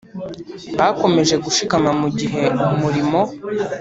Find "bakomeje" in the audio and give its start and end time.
0.79-1.35